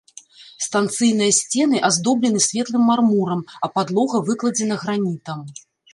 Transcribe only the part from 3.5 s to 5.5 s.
а падлога выкладзена гранітам.